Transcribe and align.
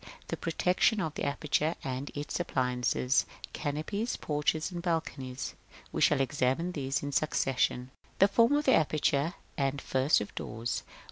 The 0.29 0.35
protection 0.35 0.99
of 0.99 1.13
the 1.13 1.25
aperture, 1.25 1.75
and 1.83 2.09
its 2.15 2.39
appliances, 2.39 3.27
i.e., 3.29 3.35
canopies, 3.53 4.15
porches, 4.17 4.71
and 4.71 4.81
balconies. 4.81 5.53
We 5.91 6.01
shall 6.01 6.21
examine 6.21 6.71
these 6.71 7.03
in 7.03 7.11
succession.§ 7.11 7.79
II. 8.03 8.07
1. 8.13 8.15
The 8.17 8.27
form 8.27 8.53
of 8.53 8.65
the 8.65 8.73
aperture: 8.73 9.35
and 9.59 9.79
first 9.79 10.19
of 10.19 10.33
doors. 10.33 10.81